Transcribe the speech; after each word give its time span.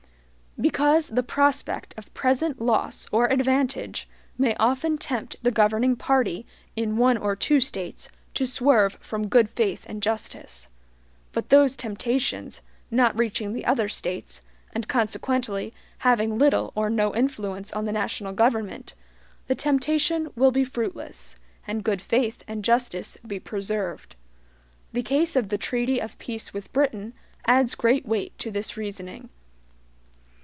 Because 0.59 1.07
the 1.07 1.23
prospect 1.23 1.93
of 1.97 2.13
present 2.13 2.61
loss 2.61 3.07
or 3.09 3.27
advantage 3.27 4.07
may 4.37 4.53
often 4.57 4.97
tempt 4.97 5.37
the 5.41 5.49
governing 5.49 5.95
party 5.95 6.45
in 6.75 6.97
one 6.97 7.15
or 7.15 7.37
two 7.37 7.61
States 7.61 8.09
to 8.33 8.45
swerve 8.45 8.95
from 8.99 9.27
good 9.29 9.49
faith 9.49 9.85
and 9.87 10.03
justice; 10.03 10.67
but 11.31 11.49
those 11.49 11.77
temptations, 11.77 12.61
not 12.91 13.17
reaching 13.17 13.53
the 13.53 13.65
other 13.65 13.87
States, 13.87 14.41
and 14.73 14.89
consequently 14.89 15.73
having 15.99 16.37
little 16.37 16.73
or 16.75 16.89
no 16.89 17.15
influence 17.15 17.71
on 17.71 17.85
the 17.85 17.93
national 17.93 18.33
government, 18.33 18.93
the 19.47 19.55
temptation 19.55 20.29
will 20.35 20.51
be 20.51 20.65
fruitless, 20.65 21.37
and 21.65 21.83
good 21.85 22.01
faith 22.01 22.43
and 22.45 22.65
justice 22.65 23.17
be 23.25 23.39
preserved. 23.39 24.17
The 24.91 25.01
case 25.01 25.37
of 25.37 25.47
the 25.47 25.57
treaty 25.57 25.99
of 25.99 26.19
peace 26.19 26.53
with 26.53 26.73
Britain 26.73 27.13
adds 27.47 27.73
great 27.73 28.05
weight 28.05 28.37
to 28.39 28.51
this 28.51 28.75
reasoning. 28.75 29.29